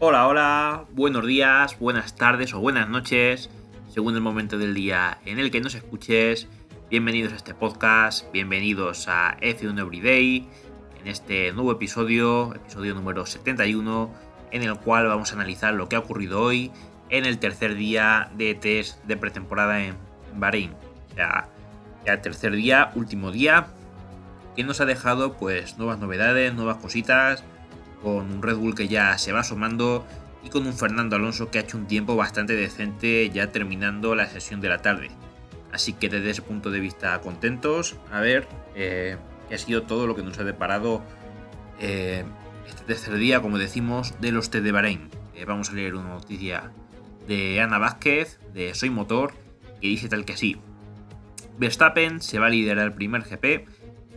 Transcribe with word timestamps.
Hola, 0.00 0.28
hola, 0.28 0.84
buenos 0.92 1.26
días, 1.26 1.76
buenas 1.80 2.14
tardes 2.14 2.54
o 2.54 2.60
buenas 2.60 2.88
noches, 2.88 3.50
según 3.88 4.14
el 4.14 4.20
momento 4.20 4.56
del 4.56 4.72
día 4.72 5.18
en 5.24 5.40
el 5.40 5.50
que 5.50 5.60
nos 5.60 5.74
escuches. 5.74 6.46
Bienvenidos 6.88 7.32
a 7.32 7.36
este 7.36 7.52
podcast, 7.52 8.30
bienvenidos 8.30 9.08
a 9.08 9.36
F1 9.40 9.80
Everyday, 9.80 10.48
en 11.00 11.08
este 11.08 11.50
nuevo 11.50 11.72
episodio, 11.72 12.54
episodio 12.54 12.94
número 12.94 13.26
71, 13.26 14.14
en 14.52 14.62
el 14.62 14.78
cual 14.78 15.08
vamos 15.08 15.32
a 15.32 15.34
analizar 15.34 15.74
lo 15.74 15.88
que 15.88 15.96
ha 15.96 15.98
ocurrido 15.98 16.42
hoy 16.42 16.70
en 17.10 17.26
el 17.26 17.40
tercer 17.40 17.74
día 17.74 18.30
de 18.36 18.54
test 18.54 19.02
de 19.02 19.16
pretemporada 19.16 19.82
en 19.82 19.96
Bahrein. 20.36 20.74
O 21.10 21.14
sea, 21.16 21.48
ya 22.06 22.22
tercer 22.22 22.52
día, 22.52 22.92
último 22.94 23.32
día, 23.32 23.66
que 24.54 24.62
nos 24.62 24.80
ha 24.80 24.86
dejado 24.86 25.32
pues 25.32 25.76
nuevas 25.76 25.98
novedades, 25.98 26.54
nuevas 26.54 26.76
cositas, 26.76 27.42
con 28.02 28.30
un 28.30 28.42
Red 28.42 28.56
Bull 28.56 28.74
que 28.74 28.88
ya 28.88 29.16
se 29.18 29.32
va 29.32 29.40
asomando 29.40 30.06
y 30.42 30.50
con 30.50 30.66
un 30.66 30.72
Fernando 30.72 31.16
Alonso 31.16 31.50
que 31.50 31.58
ha 31.58 31.62
hecho 31.62 31.76
un 31.76 31.86
tiempo 31.86 32.16
bastante 32.16 32.54
decente 32.54 33.28
ya 33.30 33.50
terminando 33.50 34.14
la 34.14 34.26
sesión 34.26 34.60
de 34.60 34.68
la 34.68 34.78
tarde. 34.78 35.10
Así 35.72 35.92
que 35.92 36.08
desde 36.08 36.30
ese 36.30 36.42
punto 36.42 36.70
de 36.70 36.80
vista 36.80 37.20
contentos, 37.20 37.96
a 38.10 38.20
ver 38.20 38.48
eh, 38.74 39.16
qué 39.48 39.54
ha 39.54 39.58
sido 39.58 39.82
todo 39.82 40.06
lo 40.06 40.14
que 40.14 40.22
nos 40.22 40.38
ha 40.38 40.44
deparado 40.44 41.02
eh, 41.80 42.24
este 42.66 42.84
tercer 42.84 43.14
día, 43.16 43.40
como 43.40 43.58
decimos, 43.58 44.14
de 44.20 44.32
los 44.32 44.50
T 44.50 44.60
de 44.60 44.72
Bahrein. 44.72 45.10
Eh, 45.34 45.44
vamos 45.44 45.70
a 45.70 45.74
leer 45.74 45.94
una 45.94 46.08
noticia 46.08 46.72
de 47.26 47.60
Ana 47.60 47.78
Vázquez, 47.78 48.40
de 48.54 48.74
Soy 48.74 48.90
Motor, 48.90 49.34
que 49.80 49.88
dice 49.88 50.08
tal 50.08 50.24
que 50.24 50.32
así. 50.32 50.56
Verstappen 51.58 52.22
se 52.22 52.38
va 52.38 52.46
a 52.46 52.50
liderar 52.50 52.86
el 52.86 52.92
primer 52.94 53.22
GP, 53.22 53.66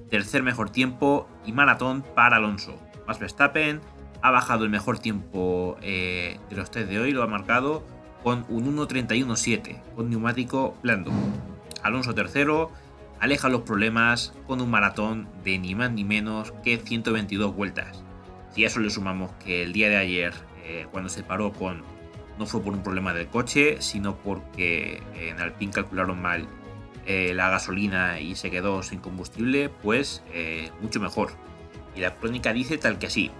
tercer 0.09 0.43
mejor 0.43 0.69
tiempo 0.69 1.27
y 1.45 1.51
maratón 1.51 2.03
para 2.15 2.37
Alonso. 2.37 2.79
Verstappen 3.19 3.81
ha 4.21 4.31
bajado 4.31 4.63
el 4.63 4.69
mejor 4.69 4.99
tiempo 4.99 5.77
de 5.81 6.39
los 6.51 6.69
test 6.69 6.89
de 6.89 6.99
hoy, 6.99 7.11
lo 7.11 7.23
ha 7.23 7.27
marcado 7.27 7.83
con 8.23 8.45
un 8.49 8.77
1.31.7 8.77 9.81
con 9.95 10.09
neumático 10.09 10.75
blando. 10.83 11.11
Alonso 11.83 12.13
tercero 12.13 12.71
aleja 13.19 13.49
los 13.49 13.61
problemas 13.61 14.33
con 14.47 14.61
un 14.61 14.69
maratón 14.69 15.27
de 15.43 15.57
ni 15.59 15.75
más 15.75 15.91
ni 15.91 16.03
menos 16.03 16.53
que 16.63 16.77
122 16.77 17.55
vueltas. 17.55 18.03
Si 18.53 18.63
a 18.63 18.67
eso 18.67 18.79
le 18.79 18.89
sumamos 18.89 19.31
que 19.43 19.63
el 19.63 19.73
día 19.73 19.89
de 19.89 19.97
ayer, 19.97 20.33
eh, 20.65 20.87
cuando 20.91 21.09
se 21.09 21.23
paró 21.23 21.53
con, 21.53 21.83
no 22.37 22.45
fue 22.45 22.61
por 22.61 22.73
un 22.73 22.83
problema 22.83 23.13
del 23.13 23.27
coche, 23.27 23.77
sino 23.79 24.15
porque 24.17 25.01
en 25.15 25.39
Alpine 25.39 25.71
calcularon 25.71 26.21
mal 26.21 26.47
eh, 27.05 27.33
la 27.35 27.49
gasolina 27.49 28.19
y 28.19 28.35
se 28.35 28.51
quedó 28.51 28.83
sin 28.83 28.99
combustible, 28.99 29.69
pues 29.69 30.23
eh, 30.33 30.71
mucho 30.81 30.99
mejor. 30.99 31.31
Y 31.95 32.01
la 32.01 32.15
crónica 32.15 32.53
dice 32.53 32.77
tal 32.77 32.99
que 32.99 33.07
así. 33.07 33.31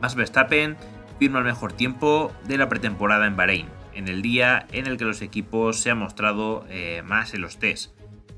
Max 0.00 0.14
Verstappen 0.14 0.76
firma 1.18 1.38
el 1.38 1.44
mejor 1.44 1.72
tiempo 1.72 2.32
de 2.46 2.58
la 2.58 2.68
pretemporada 2.68 3.26
en 3.26 3.36
Bahrein, 3.36 3.66
en 3.94 4.08
el 4.08 4.22
día 4.22 4.66
en 4.72 4.86
el 4.86 4.98
que 4.98 5.04
los 5.04 5.22
equipos 5.22 5.80
se 5.80 5.90
han 5.90 5.98
mostrado 5.98 6.66
eh, 6.68 7.02
más 7.04 7.34
en 7.34 7.40
los 7.40 7.58
test. 7.58 7.92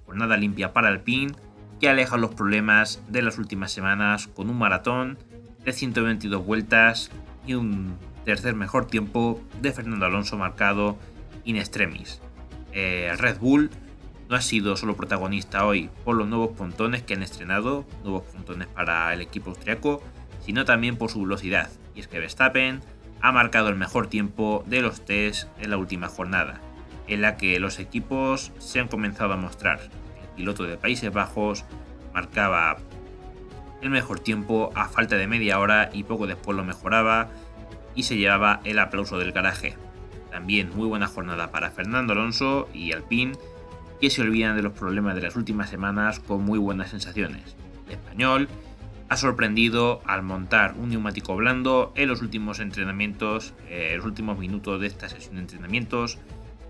Jornada 0.06 0.36
limpia 0.36 0.72
para 0.72 0.88
Alpine, 0.88 1.34
que 1.80 1.88
aleja 1.88 2.16
los 2.16 2.34
problemas 2.34 3.02
de 3.08 3.22
las 3.22 3.38
últimas 3.38 3.72
semanas 3.72 4.28
con 4.28 4.48
un 4.48 4.58
maratón 4.58 5.18
de 5.64 5.72
122 5.72 6.44
vueltas 6.44 7.10
y 7.46 7.54
un 7.54 7.96
tercer 8.24 8.54
mejor 8.54 8.86
tiempo 8.86 9.40
de 9.60 9.72
Fernando 9.72 10.06
Alonso 10.06 10.36
marcado 10.36 10.98
in 11.44 11.56
extremis. 11.56 12.20
Eh, 12.72 13.12
Red 13.16 13.38
Bull 13.38 13.70
no 14.28 14.36
ha 14.36 14.40
sido 14.42 14.76
solo 14.76 14.96
protagonista 14.96 15.64
hoy 15.64 15.90
por 16.04 16.16
los 16.16 16.28
nuevos 16.28 16.56
pontones 16.56 17.02
que 17.02 17.14
han 17.14 17.22
estrenado, 17.22 17.84
nuevos 18.02 18.24
pontones 18.24 18.68
para 18.68 19.12
el 19.14 19.22
equipo 19.22 19.50
austriaco, 19.50 20.02
sino 20.44 20.64
también 20.64 20.96
por 20.96 21.10
su 21.10 21.22
velocidad. 21.22 21.70
Y 21.94 22.00
es 22.00 22.08
que 22.08 22.18
Verstappen 22.18 22.80
ha 23.20 23.32
marcado 23.32 23.68
el 23.68 23.76
mejor 23.76 24.06
tiempo 24.06 24.64
de 24.66 24.82
los 24.82 25.04
test 25.04 25.48
en 25.58 25.70
la 25.70 25.78
última 25.78 26.08
jornada, 26.08 26.60
en 27.06 27.22
la 27.22 27.36
que 27.36 27.58
los 27.58 27.78
equipos 27.78 28.52
se 28.58 28.80
han 28.80 28.88
comenzado 28.88 29.32
a 29.32 29.36
mostrar. 29.36 29.80
El 30.22 30.28
piloto 30.36 30.64
de 30.64 30.76
Países 30.76 31.12
Bajos 31.12 31.64
marcaba 32.12 32.76
el 33.80 33.90
mejor 33.90 34.20
tiempo 34.20 34.70
a 34.74 34.88
falta 34.88 35.16
de 35.16 35.26
media 35.26 35.58
hora 35.58 35.90
y 35.92 36.04
poco 36.04 36.26
después 36.26 36.56
lo 36.56 36.64
mejoraba 36.64 37.28
y 37.94 38.02
se 38.02 38.16
llevaba 38.16 38.60
el 38.64 38.78
aplauso 38.78 39.18
del 39.18 39.32
garaje. 39.32 39.76
También 40.30 40.70
muy 40.76 40.86
buena 40.86 41.06
jornada 41.06 41.50
para 41.50 41.70
Fernando 41.70 42.12
Alonso 42.12 42.68
y 42.74 42.92
Alpine, 42.92 43.32
que 44.00 44.10
se 44.10 44.22
olvidan 44.22 44.56
de 44.56 44.62
los 44.62 44.72
problemas 44.72 45.14
de 45.14 45.22
las 45.22 45.36
últimas 45.36 45.70
semanas 45.70 46.20
con 46.20 46.44
muy 46.44 46.58
buenas 46.58 46.90
sensaciones. 46.90 47.56
El 47.86 47.94
español 47.94 48.48
ha 49.08 49.16
sorprendido 49.16 50.02
al 50.04 50.22
montar 50.22 50.74
un 50.78 50.90
neumático 50.90 51.34
blando 51.34 51.92
en 51.96 52.08
los 52.08 52.20
últimos 52.20 52.60
entrenamientos, 52.60 53.54
en 53.68 53.92
eh, 53.92 53.96
los 53.96 54.04
últimos 54.04 54.38
minutos 54.38 54.80
de 54.80 54.86
esta 54.86 55.08
sesión 55.08 55.36
de 55.36 55.42
entrenamientos, 55.42 56.18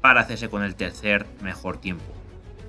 para 0.00 0.20
hacerse 0.20 0.48
con 0.48 0.62
el 0.62 0.76
tercer 0.76 1.26
mejor 1.42 1.78
tiempo. 1.78 2.04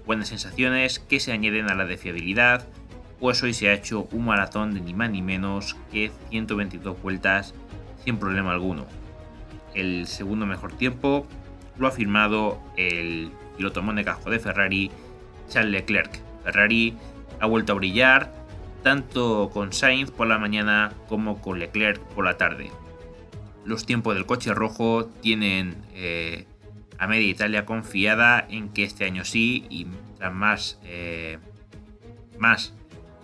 Buenas 0.06 0.30
sensaciones 0.30 0.98
que 1.00 1.20
se 1.20 1.32
añaden 1.32 1.70
a 1.70 1.76
la 1.76 1.86
de 1.86 1.98
fiabilidad, 1.98 2.68
pues 3.20 3.44
hoy 3.44 3.54
se 3.54 3.70
ha 3.70 3.74
hecho 3.74 4.08
un 4.12 4.26
maratón 4.26 4.74
de 4.74 4.82
ni 4.82 4.94
más 4.94 5.12
ni 5.12 5.22
menos 5.22 5.76
que 5.92 6.12
122 6.30 7.00
vueltas 7.02 7.54
sin 8.04 8.18
problema 8.18 8.52
alguno. 8.52 8.88
El 9.76 10.08
segundo 10.08 10.48
mejor 10.48 10.74
tiempo 10.74 11.28
lo 11.78 11.88
ha 11.88 11.92
firmado 11.92 12.60
el 12.76 13.32
piloto 13.60 13.84
monegasco 13.84 14.30
de 14.30 14.40
Ferrari, 14.40 14.90
Charles 15.50 15.72
Leclerc. 15.74 16.22
Ferrari 16.46 16.96
ha 17.42 17.46
vuelto 17.46 17.74
a 17.74 17.76
brillar 17.76 18.34
tanto 18.84 19.50
con 19.54 19.74
Sainz 19.74 20.12
por 20.12 20.28
la 20.28 20.40
mañana 20.40 20.94
como 21.10 21.42
con 21.42 21.60
Leclerc 21.60 22.00
por 22.16 22.24
la 22.24 22.38
tarde. 22.38 22.72
Los 23.66 23.86
tiempos 23.86 24.16
del 24.16 24.26
coche 24.26 24.54
rojo 24.54 25.08
tienen 25.08 25.76
eh, 25.94 26.46
a 26.98 27.08
media 27.08 27.28
Italia 27.28 27.66
confiada 27.66 28.48
en 28.50 28.70
que 28.70 28.86
este 28.86 29.04
año 29.04 29.26
sí 29.26 29.66
y 29.70 29.88
tras 30.18 30.34
más, 30.34 30.80
eh, 30.86 31.38
más 32.38 32.74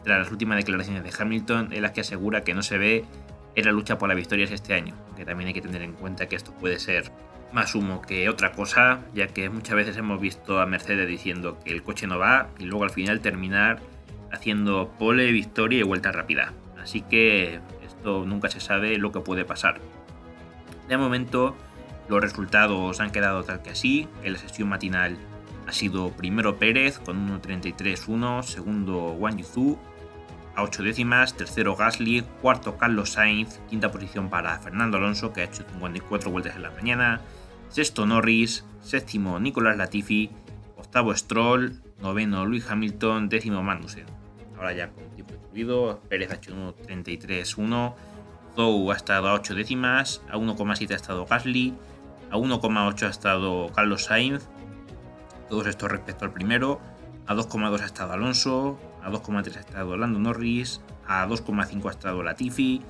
tras 0.04 0.20
las 0.20 0.32
últimas 0.32 0.58
declaraciones 0.58 1.02
de 1.06 1.14
Hamilton 1.18 1.72
en 1.72 1.82
las 1.82 1.94
que 1.94 2.02
asegura 2.02 2.44
que 2.44 2.54
no 2.54 2.62
se 2.62 2.78
ve 2.78 3.06
en 3.56 3.66
la 3.66 3.72
lucha 3.72 3.98
por 3.98 4.10
las 4.10 4.18
victorias 4.18 4.52
este 4.52 4.74
año, 4.74 4.96
que 5.16 5.24
también 5.24 5.48
hay 5.48 5.54
que 5.54 5.62
tener 5.62 5.82
en 5.82 5.94
cuenta 5.94 6.28
que 6.28 6.36
esto 6.36 6.52
puede 6.52 6.78
ser 6.78 7.10
más 7.54 7.76
humo 7.76 8.02
que 8.02 8.30
otra 8.30 8.52
cosa, 8.52 9.02
ya 9.14 9.28
que 9.28 9.50
muchas 9.50 9.76
veces 9.76 9.98
hemos 9.98 10.20
visto 10.20 10.60
a 10.60 10.66
Mercedes 10.66 11.08
diciendo 11.08 11.58
que 11.64 11.72
el 11.72 11.84
coche 11.84 12.08
no 12.08 12.20
va 12.20 12.50
y 12.60 12.66
luego 12.66 12.84
al 12.84 12.90
final 12.90 13.22
terminar 13.22 13.80
haciendo 14.32 14.92
pole, 15.00 15.32
victoria 15.32 15.80
y 15.80 15.84
vuelta 15.84 16.12
rápida. 16.12 16.54
Así 16.82 17.02
que 17.02 17.60
esto 17.86 18.26
nunca 18.26 18.50
se 18.50 18.60
sabe 18.60 18.98
lo 18.98 19.12
que 19.12 19.22
puede 19.22 19.46
pasar. 19.46 19.80
De 20.88 20.98
momento, 20.98 21.56
los 22.10 22.22
resultados 22.22 23.00
han 23.00 23.12
quedado 23.12 23.44
tal 23.44 23.62
que 23.62 23.72
así. 23.72 24.08
En 24.24 24.34
la 24.34 24.40
sesión 24.40 24.70
matinal 24.70 25.18
ha 25.68 25.72
sido 25.72 26.12
primero 26.12 26.58
Pérez 26.58 27.00
con 27.00 27.42
1.33.1, 27.42 28.44
segundo 28.44 29.14
Wang 29.14 29.38
Yuzu 29.38 29.80
a 30.56 30.64
8 30.64 30.84
décimas, 30.84 31.36
tercero 31.36 31.76
Gasly, 31.76 32.24
cuarto 32.42 32.78
Carlos 32.78 33.12
Sainz, 33.12 33.60
quinta 33.70 33.92
posición 33.92 34.30
para 34.30 34.58
Fernando 34.60 34.98
Alonso 34.98 35.34
que 35.34 35.42
ha 35.42 35.46
hecho 35.46 35.64
54 35.70 36.32
vueltas 36.32 36.56
en 36.56 36.64
la 36.64 36.72
mañana, 36.72 37.22
sexto 37.70 38.06
Norris, 38.06 38.66
séptimo 38.82 39.40
Nicolás 39.40 39.78
Latifi, 39.78 40.30
octavo 40.78 41.16
Stroll, 41.16 41.82
noveno 42.00 42.46
Luis 42.46 42.70
Hamilton, 42.70 43.30
décimo 43.30 43.64
Magnussen 43.64 44.16
ahora 44.58 44.74
ya 44.74 44.90
con 44.90 45.04
tiempo 45.12 45.34
incluido. 45.34 46.02
Pérez 46.10 46.32
ha 46.32 46.36
hecho 46.36 46.54
1.33.1. 46.54 47.94
Zou 48.56 48.92
ha 48.92 48.96
estado 48.96 49.28
a 49.28 49.34
8 49.34 49.56
décimas. 49.56 50.22
A 50.30 50.38
1,7 50.38 50.92
ha 50.92 50.96
estado 50.96 51.26
Gasly. 51.26 51.76
A 52.32 52.38
1,8 52.38 53.04
ha 53.04 53.10
estado 53.10 53.72
Carlos 53.74 54.06
Sainz. 54.06 54.48
Todos 55.50 55.68
estos 55.68 55.92
respecto 55.92 56.26
al 56.26 56.34
primero. 56.34 56.80
A 57.28 57.36
2,2 57.36 57.82
ha 57.82 57.86
estado 57.86 58.14
Alonso. 58.14 58.80
A 59.06 59.12
2,3 59.12 59.56
ha 59.56 59.60
estado 59.60 59.96
Lando 59.96 60.20
Norris. 60.20 60.82
A 61.08 61.28
2,5 61.28 61.88
ha 61.88 61.92
estado 61.92 62.24
Latifi. 62.24 62.82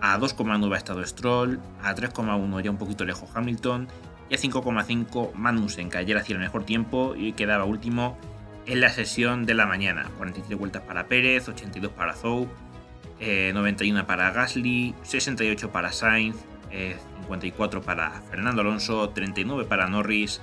A 0.00 0.18
2,9 0.18 0.72
ha 0.72 0.78
estado 0.78 1.04
Stroll. 1.04 1.60
A 1.82 1.94
3,1 1.94 2.62
ya 2.62 2.70
un 2.70 2.78
poquito 2.78 3.04
lejos 3.04 3.28
Hamilton. 3.34 3.86
Y 4.30 4.34
a 4.34 4.38
5,5 4.38 5.34
Magnussen, 5.34 5.90
que 5.90 5.98
ayer 5.98 6.16
hacía 6.16 6.36
el 6.36 6.40
mejor 6.40 6.64
tiempo 6.64 7.14
y 7.14 7.32
quedaba 7.32 7.64
último 7.64 8.16
en 8.64 8.80
la 8.80 8.88
sesión 8.88 9.44
de 9.44 9.54
la 9.54 9.66
mañana. 9.66 10.08
43 10.16 10.58
vueltas 10.58 10.82
para 10.82 11.08
Pérez, 11.08 11.48
82 11.48 11.92
para 11.92 12.14
Zou, 12.14 12.48
91 13.20 14.00
eh, 14.00 14.04
para 14.04 14.30
Gasly, 14.30 14.94
68 15.02 15.70
para 15.70 15.92
Sainz, 15.92 16.36
54 16.70 17.80
eh, 17.80 17.82
para 17.84 18.10
Fernando 18.22 18.62
Alonso, 18.62 19.10
39 19.10 19.64
para 19.64 19.88
Norris, 19.88 20.40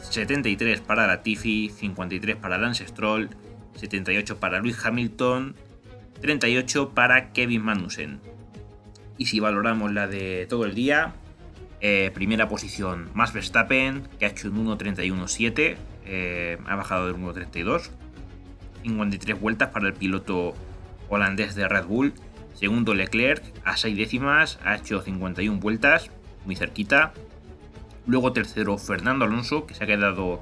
73 0.00 0.80
para 0.80 1.06
Latifi, 1.06 1.68
53 1.68 2.36
para 2.36 2.56
Lance 2.56 2.86
Stroll, 2.86 3.30
78 3.76 4.38
para 4.38 4.60
Luis 4.60 4.84
Hamilton, 4.84 5.54
38 6.20 6.90
para 6.90 7.32
Kevin 7.32 7.62
Magnussen. 7.62 8.20
Y 9.18 9.26
si 9.26 9.40
valoramos 9.40 9.92
la 9.92 10.06
de 10.06 10.46
todo 10.48 10.64
el 10.64 10.74
día, 10.74 11.14
eh, 11.80 12.10
primera 12.14 12.48
posición 12.48 13.10
Max 13.12 13.32
Verstappen, 13.32 14.08
que 14.18 14.26
ha 14.26 14.28
hecho 14.28 14.48
un 14.48 14.66
1.31.7, 14.66 15.76
eh, 16.06 16.58
ha 16.64 16.76
bajado 16.76 17.06
del 17.06 17.16
1.32. 17.16 17.90
53 18.82 19.40
vueltas 19.40 19.70
para 19.70 19.88
el 19.88 19.94
piloto 19.94 20.54
holandés 21.08 21.54
de 21.54 21.68
Red 21.68 21.86
Bull. 21.86 22.14
Segundo 22.54 22.94
Leclerc 22.94 23.42
a 23.64 23.76
6 23.76 23.96
décimas, 23.96 24.58
ha 24.64 24.76
hecho 24.76 25.02
51 25.02 25.58
vueltas, 25.58 26.10
muy 26.44 26.54
cerquita. 26.54 27.12
Luego 28.06 28.32
tercero 28.32 28.78
Fernando 28.78 29.24
Alonso, 29.24 29.66
que 29.66 29.74
se 29.74 29.84
ha 29.84 29.86
quedado 29.86 30.40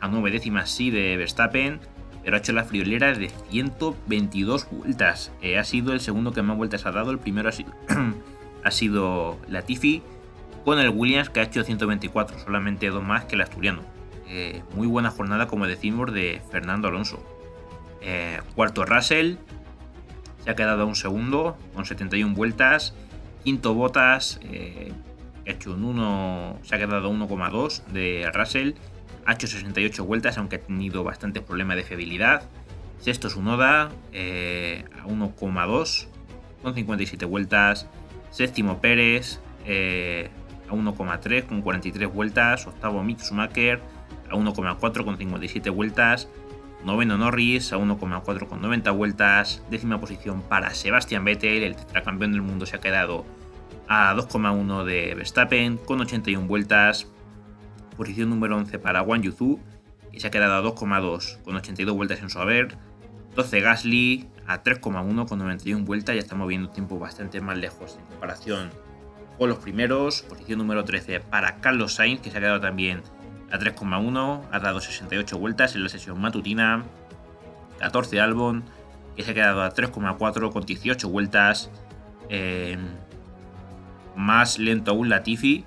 a 0.00 0.08
9 0.08 0.30
décimas 0.30 0.70
sí 0.70 0.90
de 0.90 1.16
Verstappen, 1.16 1.80
pero 2.28 2.36
ha 2.36 2.40
hecho 2.40 2.52
la 2.52 2.64
friolera 2.64 3.14
de 3.14 3.30
122 3.48 4.68
vueltas. 4.70 5.32
Eh, 5.40 5.56
ha 5.56 5.64
sido 5.64 5.94
el 5.94 6.00
segundo 6.00 6.30
que 6.30 6.42
más 6.42 6.58
vueltas 6.58 6.84
ha 6.84 6.92
dado, 6.92 7.10
el 7.10 7.18
primero 7.18 7.48
ha 7.48 7.52
sido, 7.52 7.72
ha 8.64 8.70
sido 8.70 9.38
con 10.62 10.78
el 10.78 10.90
Williams 10.90 11.30
que 11.30 11.40
ha 11.40 11.44
hecho 11.44 11.64
124, 11.64 12.38
solamente 12.38 12.90
dos 12.90 13.02
más 13.02 13.24
que 13.24 13.36
el 13.36 13.40
asturiano. 13.40 13.80
Eh, 14.28 14.62
muy 14.74 14.86
buena 14.86 15.10
jornada, 15.10 15.48
como 15.48 15.66
decimos, 15.66 16.12
de 16.12 16.42
Fernando 16.50 16.88
Alonso. 16.88 17.24
Eh, 18.02 18.42
cuarto 18.54 18.84
Russell, 18.84 19.36
se 20.44 20.50
ha 20.50 20.54
quedado 20.54 20.86
un 20.86 20.96
segundo 20.96 21.56
con 21.72 21.86
71 21.86 22.34
vueltas. 22.34 22.92
Quinto 23.42 23.72
Botas, 23.72 24.38
hecho 25.46 25.72
un 25.72 25.82
1, 25.82 26.58
se 26.60 26.74
ha 26.74 26.78
quedado 26.78 27.08
a 27.08 27.10
1,2 27.10 27.86
de 27.86 28.30
Russell. 28.34 28.74
Ha 29.24 29.34
hecho 29.34 29.46
68 29.46 30.04
vueltas, 30.04 30.38
aunque 30.38 30.56
ha 30.56 30.60
tenido 30.60 31.04
bastantes 31.04 31.42
problemas 31.42 31.76
de 31.76 31.84
fiabilidad. 31.84 32.48
Sexto 33.00 33.30
Sunoda, 33.30 33.90
eh, 34.12 34.84
a 35.00 35.06
1,2 35.06 36.08
con 36.62 36.74
57 36.74 37.24
vueltas. 37.24 37.86
Séptimo 38.30 38.80
Pérez, 38.80 39.40
eh, 39.64 40.30
a 40.68 40.72
1,3 40.72 41.46
con 41.46 41.62
43 41.62 42.12
vueltas. 42.12 42.66
Octavo 42.66 43.02
Mick 43.02 43.20
Schumacher, 43.20 43.80
a 44.30 44.34
1,4 44.34 45.04
con 45.04 45.16
57 45.16 45.70
vueltas. 45.70 46.28
Noveno 46.84 47.18
Norris 47.18 47.72
a 47.72 47.78
1,4 47.78 48.46
con 48.46 48.62
90 48.62 48.90
vueltas. 48.92 49.62
Décima 49.70 50.00
posición 50.00 50.42
para 50.42 50.74
Sebastian 50.74 51.24
Vettel, 51.24 51.62
el 51.62 51.76
tetracampeón 51.76 52.32
del 52.32 52.42
mundo 52.42 52.66
se 52.66 52.76
ha 52.76 52.80
quedado 52.80 53.24
a 53.88 54.14
2,1 54.14 54.84
de 54.84 55.14
Verstappen 55.14 55.78
con 55.78 56.00
81 56.00 56.46
vueltas. 56.46 57.08
Posición 57.98 58.30
número 58.30 58.56
11 58.56 58.78
para 58.78 59.02
Wang 59.02 59.22
Yuzu, 59.22 59.58
que 60.12 60.20
se 60.20 60.28
ha 60.28 60.30
quedado 60.30 60.54
a 60.54 60.62
2,2 60.62 61.42
con 61.42 61.56
82 61.56 61.96
vueltas 61.96 62.20
en 62.20 62.30
su 62.30 62.38
haber. 62.38 62.78
12 63.34 63.60
Gasly 63.60 64.28
a 64.46 64.62
3,1 64.62 65.28
con 65.28 65.38
91 65.40 65.84
vueltas, 65.84 66.14
ya 66.14 66.20
estamos 66.20 66.46
viendo 66.46 66.70
tiempo 66.70 67.00
bastante 67.00 67.40
más 67.40 67.58
lejos 67.58 67.98
en 67.98 68.06
comparación 68.06 68.70
con 69.36 69.48
los 69.48 69.58
primeros. 69.58 70.22
Posición 70.22 70.60
número 70.60 70.84
13 70.84 71.18
para 71.18 71.56
Carlos 71.56 71.94
Sainz, 71.94 72.20
que 72.20 72.30
se 72.30 72.38
ha 72.38 72.40
quedado 72.40 72.60
también 72.60 73.02
a 73.50 73.58
3,1, 73.58 74.42
ha 74.48 74.60
dado 74.60 74.80
68 74.80 75.36
vueltas 75.36 75.74
en 75.74 75.82
la 75.82 75.88
sesión 75.88 76.20
matutina. 76.20 76.84
14 77.80 78.20
Albon, 78.20 78.62
que 79.16 79.24
se 79.24 79.32
ha 79.32 79.34
quedado 79.34 79.62
a 79.62 79.74
3,4 79.74 80.52
con 80.52 80.64
18 80.64 81.08
vueltas. 81.08 81.68
Eh, 82.28 82.78
más 84.14 84.60
lento 84.60 84.92
aún 84.92 85.08
Latifi, 85.08 85.64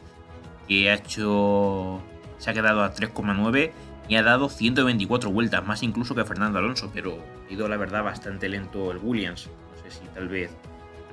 que 0.70 0.90
ha 0.90 0.94
hecho. 0.94 2.02
Se 2.42 2.50
ha 2.50 2.54
quedado 2.54 2.84
a 2.84 2.94
3,9 2.94 3.72
y 4.10 4.16
ha 4.16 4.24
dado 4.24 4.50
124 4.50 5.30
vueltas, 5.30 5.66
más 5.66 5.84
incluso 5.84 6.16
que 6.16 6.26
Fernando 6.26 6.58
Alonso, 6.58 6.90
pero 6.92 7.24
ha 7.48 7.54
ido 7.54 7.68
la 7.68 7.78
verdad 7.78 8.04
bastante 8.04 8.50
lento 8.50 8.92
el 8.92 8.98
Williams. 8.98 9.48
No 9.48 9.84
sé 9.84 10.00
si 10.00 10.06
tal 10.08 10.28
vez 10.28 10.50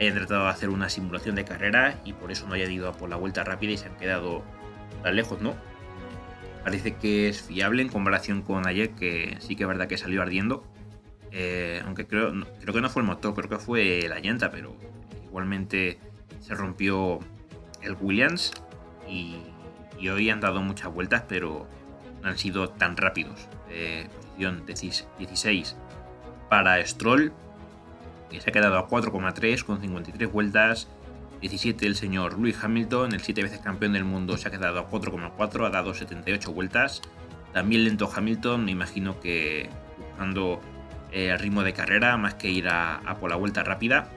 haya 0.00 0.14
tratado 0.14 0.44
de 0.44 0.50
hacer 0.50 0.70
una 0.70 0.88
simulación 0.88 1.34
de 1.34 1.44
carrera 1.44 2.00
y 2.06 2.14
por 2.14 2.32
eso 2.32 2.46
no 2.48 2.54
haya 2.54 2.64
ido 2.64 2.88
a 2.88 2.92
por 2.94 3.10
la 3.10 3.16
vuelta 3.16 3.44
rápida 3.44 3.72
y 3.72 3.76
se 3.76 3.86
han 3.86 3.96
quedado 3.98 4.42
tan 5.02 5.16
lejos, 5.16 5.42
¿no? 5.42 5.54
Parece 6.64 6.96
que 6.96 7.28
es 7.28 7.42
fiable 7.42 7.82
en 7.82 7.88
comparación 7.88 8.40
con 8.40 8.66
ayer, 8.66 8.90
que 8.90 9.36
sí 9.40 9.54
que 9.54 9.64
es 9.64 9.68
verdad 9.68 9.86
que 9.86 9.98
salió 9.98 10.22
ardiendo. 10.22 10.64
Eh, 11.30 11.82
aunque 11.84 12.06
creo, 12.06 12.32
creo 12.60 12.74
que 12.74 12.80
no 12.80 12.88
fue 12.88 13.02
el 13.02 13.06
motor, 13.06 13.34
creo 13.34 13.50
que 13.50 13.58
fue 13.58 14.06
la 14.08 14.18
llanta, 14.18 14.50
pero 14.50 14.74
igualmente 15.26 15.98
se 16.40 16.54
rompió 16.54 17.18
el 17.82 17.96
Williams 18.00 18.52
y, 19.06 19.42
hoy 20.06 20.30
han 20.30 20.40
dado 20.40 20.62
muchas 20.62 20.92
vueltas, 20.92 21.24
pero 21.28 21.66
no 22.22 22.28
han 22.28 22.38
sido 22.38 22.68
tan 22.68 22.96
rápidos. 22.96 23.48
Eh, 23.70 24.06
posición 24.38 24.64
16 24.66 25.76
para 26.48 26.84
Stroll, 26.86 27.32
que 28.30 28.40
se 28.40 28.50
ha 28.50 28.52
quedado 28.52 28.78
a 28.78 28.88
4,3 28.88 29.64
con 29.64 29.80
53 29.80 30.32
vueltas. 30.32 30.88
17 31.40 31.86
el 31.86 31.94
señor 31.94 32.36
Lewis 32.38 32.58
Hamilton, 32.62 33.12
el 33.12 33.20
7 33.20 33.42
veces 33.42 33.60
campeón 33.60 33.92
del 33.92 34.04
mundo, 34.04 34.36
se 34.36 34.48
ha 34.48 34.50
quedado 34.50 34.80
a 34.80 34.90
4,4, 34.90 35.66
ha 35.66 35.70
dado 35.70 35.94
78 35.94 36.52
vueltas. 36.52 37.02
También 37.52 37.84
lento 37.84 38.10
Hamilton, 38.14 38.64
me 38.64 38.72
imagino 38.72 39.20
que 39.20 39.70
buscando 39.98 40.60
eh, 41.12 41.36
ritmo 41.38 41.62
de 41.62 41.72
carrera 41.72 42.16
más 42.16 42.34
que 42.34 42.50
ir 42.50 42.68
a, 42.68 43.16
por 43.20 43.30
la 43.30 43.36
vuelta 43.36 43.62
rápida. 43.62 44.08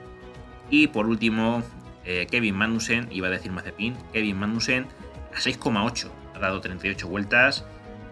Y 0.68 0.88
por 0.88 1.06
último, 1.06 1.62
eh, 2.04 2.26
Kevin 2.30 2.56
Magnussen, 2.56 3.08
iba 3.10 3.28
a 3.28 3.30
decir 3.30 3.52
Mazepin, 3.52 3.96
Kevin 4.12 4.38
Magnussen 4.38 4.86
a 5.34 5.38
6,8, 5.38 6.10
ha 6.34 6.38
dado 6.38 6.60
38 6.60 7.08
vueltas. 7.08 7.64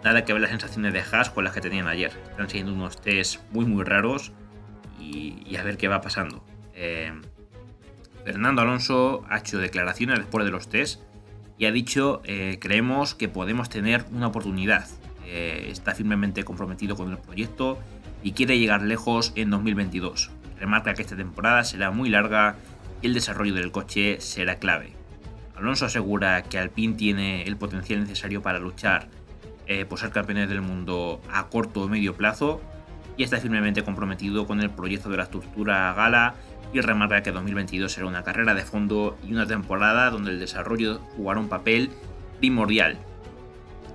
Nada 0.02 0.24
que 0.24 0.32
ver 0.32 0.40
las 0.40 0.50
sensaciones 0.50 0.92
de 0.92 1.00
Haas 1.00 1.30
con 1.30 1.44
las 1.44 1.52
que 1.52 1.60
tenían 1.60 1.86
ayer. 1.86 2.12
Están 2.30 2.48
siendo 2.48 2.72
unos 2.72 3.00
test 3.00 3.40
muy 3.52 3.66
muy 3.66 3.84
raros 3.84 4.32
y, 4.98 5.56
a 5.56 5.62
ver 5.62 5.76
qué 5.76 5.88
va 5.88 6.00
pasando. 6.00 6.44
Eh, 6.74 7.12
Fernando 8.24 8.62
Alonso 8.62 9.24
ha 9.28 9.38
hecho 9.38 9.58
declaraciones 9.58 10.18
después 10.18 10.44
de 10.44 10.50
los 10.50 10.68
test 10.68 11.02
y 11.58 11.66
ha 11.66 11.72
dicho 11.72 12.22
eh, 12.24 12.58
creemos 12.60 13.14
que 13.14 13.28
podemos 13.28 13.68
tener 13.68 14.04
una 14.12 14.28
oportunidad. 14.28 14.86
Eh, 15.26 15.68
está 15.70 15.94
firmemente 15.94 16.44
comprometido 16.44 16.96
con 16.96 17.10
el 17.10 17.18
proyecto 17.18 17.78
y 18.22 18.32
quiere 18.32 18.58
llegar 18.58 18.82
lejos 18.82 19.32
en 19.36 19.50
2022. 19.50 20.30
Remarca 20.58 20.94
que 20.94 21.02
esta 21.02 21.16
temporada 21.16 21.64
será 21.64 21.90
muy 21.90 22.08
larga 22.08 22.56
y 23.02 23.06
el 23.06 23.14
desarrollo 23.14 23.54
del 23.54 23.70
coche 23.70 24.20
será 24.20 24.56
clave. 24.56 24.99
Alonso 25.60 25.84
asegura 25.84 26.42
que 26.42 26.58
Alpine 26.58 26.94
tiene 26.94 27.42
el 27.42 27.56
potencial 27.56 28.00
necesario 28.00 28.40
para 28.40 28.58
luchar 28.58 29.08
eh, 29.66 29.84
por 29.84 29.98
ser 29.98 30.10
campeones 30.10 30.48
del 30.48 30.62
mundo 30.62 31.20
a 31.30 31.48
corto 31.48 31.82
o 31.82 31.88
medio 31.88 32.14
plazo 32.14 32.62
y 33.18 33.24
está 33.24 33.36
firmemente 33.36 33.82
comprometido 33.82 34.46
con 34.46 34.60
el 34.60 34.70
proyecto 34.70 35.10
de 35.10 35.18
la 35.18 35.24
estructura 35.24 35.92
Gala 35.92 36.34
y 36.72 36.80
remarca 36.80 37.22
que 37.22 37.30
2022 37.30 37.92
será 37.92 38.06
una 38.06 38.24
carrera 38.24 38.54
de 38.54 38.62
fondo 38.62 39.18
y 39.22 39.32
una 39.32 39.46
temporada 39.46 40.08
donde 40.08 40.30
el 40.30 40.40
desarrollo 40.40 41.00
jugará 41.16 41.40
un 41.40 41.48
papel 41.48 41.90
primordial. 42.38 42.96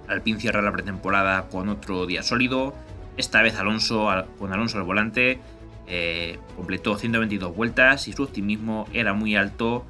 Alpine 0.08 0.40
cierra 0.40 0.62
la 0.62 0.72
pretemporada 0.72 1.48
con 1.50 1.70
otro 1.70 2.06
día 2.06 2.22
sólido, 2.22 2.76
esta 3.18 3.42
vez 3.42 3.56
Alonso 3.56 4.08
con 4.38 4.54
Alonso 4.54 4.78
al 4.78 4.84
volante 4.84 5.40
eh, 5.88 6.38
completó 6.56 6.96
122 6.96 7.56
vueltas 7.56 8.08
y 8.08 8.14
su 8.14 8.24
optimismo 8.24 8.88
era 8.94 9.14
muy 9.14 9.36
alto 9.36 9.86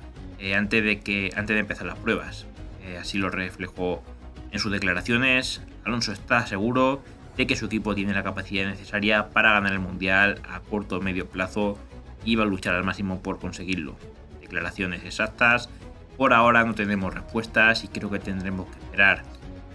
eh, 0.45 0.53
antes, 0.53 0.83
de 0.83 0.99
que, 0.99 1.31
antes 1.35 1.56
de 1.56 1.59
empezar 1.59 1.87
las 1.87 1.97
pruebas. 1.97 2.45
Eh, 2.83 2.99
así 2.99 3.18
lo 3.18 3.31
reflejó 3.31 4.04
en 4.52 4.59
sus 4.59 4.71
declaraciones. 4.71 5.64
Alonso 5.83 6.11
está 6.11 6.45
seguro 6.45 7.04
de 7.35 7.47
que 7.47 7.56
su 7.56 7.66
equipo 7.66 7.95
tiene 7.95 8.14
la 8.14 8.21
capacidad 8.21 8.68
necesaria 8.68 9.30
para 9.30 9.54
ganar 9.54 9.73
el 9.73 9.80
Mundial 9.80 10.40
a 10.47 10.59
corto 10.59 10.97
o 10.97 11.02
medio 11.02 11.28
plazo 11.28 11.80
iba 12.25 12.44
a 12.44 12.45
luchar 12.45 12.75
al 12.75 12.83
máximo 12.83 13.23
por 13.23 13.40
conseguirlo. 13.40 13.95
Declaraciones 14.40 15.04
exactas. 15.04 15.68
Por 16.16 16.31
ahora 16.31 16.64
no 16.64 16.75
tenemos 16.75 17.11
respuestas 17.11 17.83
y 17.83 17.87
creo 17.87 18.11
que 18.11 18.19
tendremos 18.19 18.68
que 18.68 18.78
esperar 18.78 19.23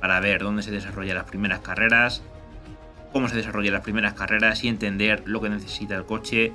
para 0.01 0.21
ver 0.21 0.41
dónde 0.41 0.63
se 0.63 0.71
desarrollan 0.71 1.17
las 1.17 1.25
primeras 1.25 1.59
carreras, 1.63 2.23
cómo 3.13 3.29
se 3.29 3.35
desarrollan 3.35 3.73
las 3.73 3.83
primeras 3.83 4.15
carreras 4.15 4.63
y 4.63 4.69
entender 4.69 5.25
lo 5.27 5.41
que 5.41 5.49
necesita 5.49 5.97
el 5.97 6.07
coche 6.07 6.53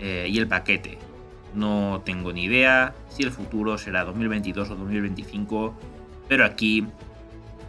eh, 0.00 0.26
y 0.28 0.36
el 0.36 0.48
paquete. 0.48 0.98
No 1.54 2.02
tengo 2.04 2.32
ni 2.32 2.44
idea 2.44 2.94
si 3.08 3.22
el 3.22 3.30
futuro 3.30 3.78
será 3.78 4.04
2022 4.04 4.70
o 4.70 4.76
2025, 4.76 5.74
pero 6.28 6.44
aquí 6.44 6.86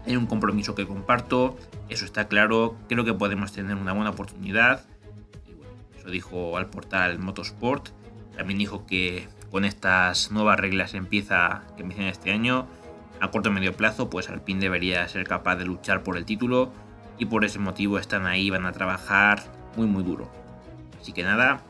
hay 0.05 0.15
un 0.15 0.25
compromiso 0.25 0.75
que 0.75 0.87
comparto, 0.87 1.57
eso 1.89 2.05
está 2.05 2.27
claro, 2.27 2.75
creo 2.89 3.05
que 3.05 3.13
podemos 3.13 3.51
tener 3.51 3.75
una 3.75 3.93
buena 3.93 4.11
oportunidad 4.11 4.85
dijo 6.11 6.57
al 6.57 6.67
portal 6.67 7.19
Motorsport. 7.19 7.89
También 8.35 8.59
dijo 8.59 8.85
que 8.85 9.27
con 9.51 9.65
estas 9.65 10.31
nuevas 10.31 10.59
reglas 10.59 10.93
empieza, 10.93 11.63
que 11.75 11.83
empiezan 11.83 12.05
este 12.07 12.31
año, 12.31 12.67
a 13.21 13.31
corto 13.31 13.49
y 13.49 13.53
medio 13.53 13.75
plazo, 13.75 14.09
pues 14.09 14.29
Alpine 14.29 14.59
debería 14.59 15.07
ser 15.07 15.25
capaz 15.25 15.55
de 15.55 15.65
luchar 15.65 16.03
por 16.03 16.17
el 16.17 16.25
título 16.25 16.71
y 17.17 17.25
por 17.25 17.45
ese 17.45 17.59
motivo 17.59 17.97
están 17.97 18.25
ahí, 18.25 18.49
van 18.49 18.65
a 18.65 18.73
trabajar 18.73 19.43
muy 19.77 19.87
muy 19.87 20.03
duro. 20.03 20.29
Así 20.99 21.13
que 21.13 21.23
nada, 21.23 21.61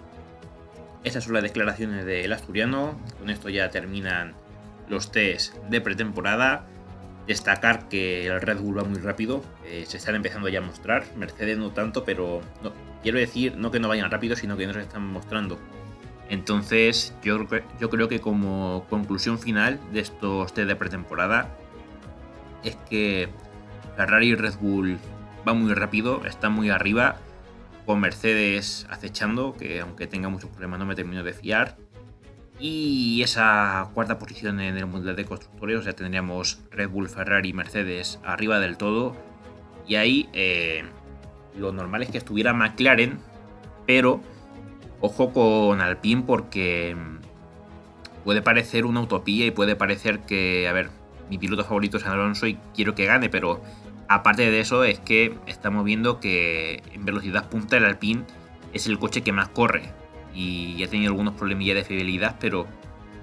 esas 1.06 1.24
son 1.24 1.34
las 1.34 1.44
declaraciones 1.44 2.04
del 2.06 2.34
asturiano. 2.34 3.00
Con 3.20 3.30
esto 3.30 3.48
ya 3.50 3.70
terminan 3.70 4.34
los 4.90 5.12
test 5.12 5.56
de 5.70 5.80
pretemporada. 5.80 6.66
Destacar 7.28 7.88
que 7.88 8.28
el 8.28 8.42
Red 8.42 8.60
Bull 8.60 8.78
va 8.78 8.84
muy 8.84 9.00
rápido, 9.00 9.44
eh, 9.66 9.86
se 9.88 9.98
están 9.98 10.14
empezando 10.16 10.50
ya 10.50 10.60
a 10.60 10.62
mostrar. 10.62 11.06
Mercedes 11.16 11.58
no 11.58 11.72
tanto, 11.72 12.04
pero 12.04 12.42
quiero 13.02 13.18
decir 13.18 13.56
no 13.58 13.72
que 13.72 13.80
no 13.80 13.88
vayan 13.88 14.12
rápido, 14.12 14.36
sino 14.36 14.58
que 14.58 14.68
no 14.68 14.74
se 14.74 14.82
están 14.82 15.08
mostrando. 15.08 15.60
Entonces, 16.30 17.16
yo, 17.24 17.48
yo 17.80 17.90
creo 17.90 18.08
que 18.08 18.20
como 18.20 18.86
conclusión 18.90 19.40
final 19.40 19.80
de 19.92 20.02
estos 20.02 20.54
test 20.54 20.68
de 20.68 20.76
pretemporada 20.76 21.56
es 22.64 22.76
que 22.90 23.30
Ferrari 23.96 24.30
y 24.30 24.36
Red 24.36 24.56
Bull 24.60 24.98
van 25.46 25.62
muy 25.62 25.74
rápido, 25.74 26.26
están 26.26 26.54
muy 26.54 26.70
arriba, 26.70 27.18
con 27.86 28.00
Mercedes 28.00 28.88
acechando, 28.90 29.54
que 29.54 29.80
aunque 29.82 30.08
tenga 30.08 30.30
muchos 30.30 30.50
problemas 30.50 30.80
no 30.80 30.86
me 30.86 30.96
termino 30.96 31.24
de 31.24 31.34
fiar. 31.34 31.78
Y 32.60 33.22
esa 33.22 33.90
cuarta 33.94 34.18
posición 34.18 34.62
en 34.62 34.78
el 34.78 34.86
Mundial 34.86 35.16
de 35.16 35.26
Constructores, 35.26 35.78
o 35.78 35.82
sea, 35.82 35.94
tendríamos 35.94 36.60
Red 36.72 36.90
Bull, 36.90 37.10
Ferrari 37.10 37.50
y 37.50 37.54
Mercedes 37.54 38.20
arriba 38.24 38.60
del 38.60 38.78
todo. 38.78 39.16
Y 39.88 39.96
ahí 39.96 40.30
eh, 40.34 40.84
lo 41.58 41.72
normal 41.74 42.04
es 42.04 42.10
que 42.10 42.18
estuviera 42.18 42.54
McLaren, 42.54 43.20
pero 43.86 44.22
ojo 45.02 45.34
con 45.34 45.82
Alpine 45.82 46.24
porque 46.26 46.96
mm, 46.96 48.24
puede 48.24 48.42
parecer 48.42 48.86
una 48.86 49.02
utopía 49.02 49.46
y 49.46 49.52
puede 49.52 49.76
parecer 49.76 50.20
que, 50.22 50.68
a 50.68 50.74
ver, 50.74 50.90
mi 51.30 51.38
piloto 51.38 51.64
favorito 51.64 51.98
es 51.98 52.06
Alonso 52.06 52.48
y 52.48 52.58
quiero 52.74 52.96
que 52.96 53.06
gane, 53.06 53.30
pero 53.30 53.62
aparte 54.08 54.50
de 54.50 54.60
eso 54.60 54.84
es 54.84 55.00
que 55.00 55.38
estamos 55.48 55.84
viendo 55.86 56.20
que 56.20 56.84
en 56.94 57.06
velocidad 57.06 57.50
punta 57.50 57.78
el 57.78 57.86
Alpine 57.86 58.24
es 58.74 58.88
el 58.88 59.00
coche 59.00 59.22
que 59.24 59.32
más 59.32 59.50
corre 59.50 59.94
y 60.34 60.84
ha 60.84 60.90
tenido 60.90 61.12
algunos 61.12 61.36
problemillas 61.36 61.76
de 61.76 61.84
fidelidad, 61.86 62.38
pero 62.40 62.68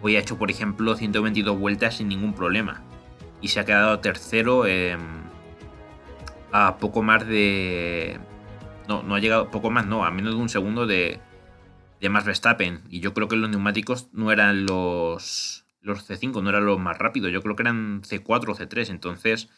hoy 0.00 0.16
ha 0.16 0.20
hecho, 0.20 0.38
por 0.38 0.50
ejemplo, 0.50 0.96
122 0.96 1.58
vueltas 1.58 1.96
sin 1.96 2.08
ningún 2.08 2.34
problema. 2.34 2.82
Y 3.40 3.48
se 3.48 3.60
ha 3.60 3.64
quedado 3.64 3.98
tercero 4.00 4.64
a 6.52 6.76
poco 6.78 7.02
más 7.02 7.26
de... 7.26 8.18
No, 8.88 9.02
no 9.02 9.14
ha 9.14 9.20
llegado, 9.20 9.50
poco 9.50 9.70
más, 9.70 9.86
no, 9.86 10.04
a 10.04 10.10
menos 10.10 10.34
de 10.34 10.40
un 10.40 10.48
segundo 10.48 10.86
de, 10.86 11.20
de 12.00 12.08
Max 12.08 12.24
Verstappen. 12.24 12.82
Y 12.88 13.00
yo 13.00 13.14
creo 13.14 13.28
que 13.28 13.36
los 13.36 13.50
neumáticos 13.50 14.08
no 14.12 14.32
eran 14.32 14.66
los, 14.66 15.64
los 15.80 16.08
C5, 16.08 16.42
no 16.42 16.50
eran 16.50 16.66
los 16.66 16.78
más 16.78 16.98
rápidos, 16.98 17.32
yo 17.32 17.42
creo 17.42 17.56
que 17.56 17.62
eran 17.62 18.02
C4 18.02 18.48
o 18.48 18.54
C3. 18.54 18.90
Entonces, 18.90 19.50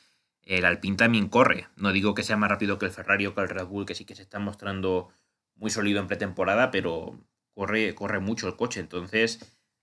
el 0.47 0.65
Alpine 0.65 0.97
también 0.97 1.29
corre. 1.29 1.69
No 1.77 1.93
digo 1.93 2.15
que 2.15 2.23
sea 2.23 2.37
más 2.37 2.51
rápido 2.51 2.79
que 2.79 2.87
el 2.87 2.93
Ferrari 2.93 3.27
o 3.27 3.35
que 3.35 3.41
el 3.41 3.49
Red 3.49 3.67
Bull, 3.67 3.87
que 3.87 3.95
sí 3.95 4.05
que 4.05 4.15
se 4.15 4.23
está 4.23 4.39
mostrando 4.39 5.09
muy 5.57 5.71
sólido 5.71 6.01
en 6.01 6.07
pretemporada, 6.07 6.71
pero 6.71 7.19
corre, 7.55 7.95
corre 7.95 8.21
mucho 8.21 8.49
el 8.49 8.57
coche. 8.57 8.81
Entonces, 8.81 9.41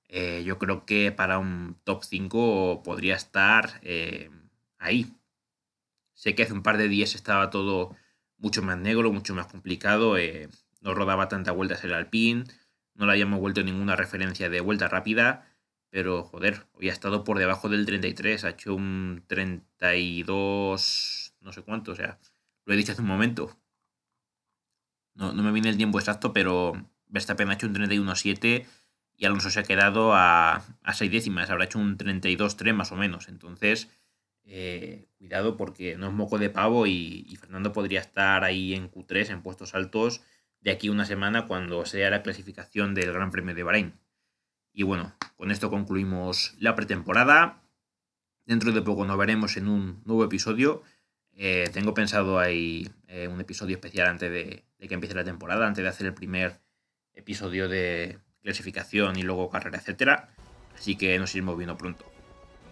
eh, 0.08 0.44
yo 0.46 0.60
creo 0.60 0.86
que 0.86 1.12
para 1.12 1.40
un 1.40 1.78
top 1.84 2.04
5 2.04 2.84
podría 2.84 3.16
estar 3.16 3.80
eh, 3.82 4.30
ahí. 4.78 5.14
Sé 6.14 6.36
que 6.36 6.44
hace 6.44 6.54
un 6.54 6.64
par 6.64 6.78
de 6.78 6.88
días 6.88 7.16
estaba 7.16 7.50
todo 7.50 7.96
mucho 8.38 8.62
más 8.62 8.78
negro, 8.78 9.12
mucho 9.12 9.34
más 9.34 9.48
complicado. 9.48 10.18
Eh, 10.18 10.50
no 10.82 10.94
rodaba 10.94 11.30
tantas 11.30 11.56
vueltas 11.56 11.84
el 11.84 11.94
Alpine. 11.94 12.44
No 12.94 13.06
le 13.06 13.14
habíamos 13.14 13.40
vuelto 13.40 13.64
ninguna 13.64 13.96
referencia 13.96 14.50
de 14.50 14.62
vuelta 14.62 14.88
rápida. 14.88 15.51
Pero 15.92 16.24
joder, 16.24 16.66
hoy 16.74 16.90
ha 16.90 16.94
estado 16.94 17.24
por 17.24 17.38
debajo 17.38 17.70
del 17.70 17.86
33. 17.86 18.46
Ha 18.46 18.50
hecho 18.50 18.74
un 18.74 19.24
32. 19.28 21.36
No 21.42 21.54
sé 21.54 21.62
cuánto. 21.62 21.92
O 21.92 21.96
sea, 21.96 22.18
lo 22.66 22.74
he 22.74 22.78
dicho 22.78 22.94
hace 22.94 23.02
un 23.02 23.08
momento. 23.08 23.56
No, 25.14 25.34
no 25.34 25.44
me 25.44 25.52
viene 25.52 25.70
el 25.70 25.78
tiempo 25.78 26.00
exacto, 26.00 26.34
pero 26.34 26.74
Verstappen 27.08 27.50
ha 27.50 27.54
hecho 27.54 27.68
un 27.68 27.76
31-7 27.76 28.66
y 29.18 29.26
Alonso 29.26 29.52
se 29.52 29.60
ha 29.60 29.64
quedado 29.64 30.16
a, 30.16 30.64
a 30.82 30.94
6 30.94 31.12
décimas, 31.12 31.52
habrá 31.52 31.66
hecho 31.66 31.78
un 31.78 31.98
32-3 31.98 32.74
más 32.74 32.92
o 32.92 32.96
menos. 32.96 33.28
Entonces, 33.28 33.90
eh, 34.44 35.08
cuidado 35.18 35.56
porque 35.56 35.96
no 35.98 36.08
es 36.08 36.14
moco 36.14 36.40
de 36.40 36.50
pavo 36.50 36.88
y, 36.88 37.38
Fernando 37.40 37.72
podría 37.72 38.00
estar 38.00 38.44
ahí 38.44 38.74
en 38.74 38.92
Q3 38.92 39.30
en 39.30 39.44
puestos 39.44 39.76
altos 39.76 40.22
de 40.60 40.72
aquí 40.72 40.90
una 40.90 41.06
semana 41.06 41.46
cuando 41.46 41.86
sea 41.86 42.10
la 42.10 42.24
clasificación 42.24 42.94
del 42.94 43.14
Gran 43.14 43.32
Premio 43.32 43.56
de 43.56 43.64
Bahrein. 43.64 43.94
Y 44.74 44.84
bueno, 44.84 45.14
con 45.38 45.52
esto 45.52 45.70
concluimos 45.70 46.56
la 46.60 46.76
pretemporada. 46.76 47.62
Dentro 48.46 48.72
de 48.72 48.82
poco 48.82 49.06
nos 49.06 49.18
veremos 49.18 49.58
en 49.58 49.68
un 49.68 50.02
nuevo 50.06 50.24
episodio. 50.24 50.84
Eh, 51.34 51.70
tengo 51.74 51.94
pensado 51.94 52.40
ahí 52.40 52.90
eh, 53.08 53.28
un 53.28 53.40
episodio 53.42 53.76
especial 53.76 54.08
antes 54.08 54.32
de, 54.32 54.64
que 54.88 54.94
empiece 54.94 55.16
la 55.16 55.24
temporada, 55.24 55.68
antes 55.68 55.84
de 55.84 55.90
hacer 55.90 56.08
el 56.08 56.14
primer 56.14 56.60
episodio 57.14 57.68
de 57.68 58.20
clasificación 58.42 59.18
y 59.18 59.24
luego 59.24 59.50
carrera, 59.50 59.78
etcétera. 59.78 60.30
Así 60.76 60.96
que 60.96 61.18
nos 61.20 61.34
iremos 61.36 61.58
viendo 61.58 61.78
pronto. 61.78 62.06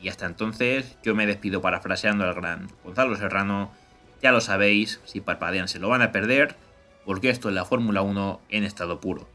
Y 0.01 0.08
hasta 0.08 0.25
entonces, 0.25 0.98
yo 1.03 1.13
me 1.15 1.25
despido 1.25 1.62
parafraseando 1.62 2.24
al 2.24 2.34
gran 2.34 2.70
Gonzalo 2.84 3.15
Serrano. 3.15 3.74
Ya 4.22 4.32
lo 4.32 4.41
sabéis, 4.41 5.01
si 5.06 5.22
parpadean 5.22 5.68
se 5.68 5.79
lo 5.79 5.89
van 5.89 6.01
a 6.01 6.12
perder, 6.12 6.56
porque 7.06 7.29
esto 7.29 7.50
es 7.50 7.56
la 7.56 7.65
Fórmula 7.65 8.01
1 8.01 8.41
en 8.50 8.63
estado 8.63 9.00
puro. 9.00 9.27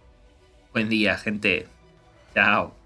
Buen 0.73 0.88
día, 0.88 1.16
gente. 1.18 1.68
Ciao. 2.34 2.83